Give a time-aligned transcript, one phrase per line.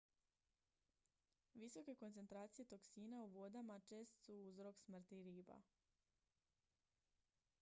[1.53, 5.61] visoke koncentracije toksina u vodama čest su uzrok smrti riba